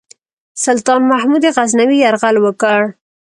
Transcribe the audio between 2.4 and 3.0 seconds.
وکړ.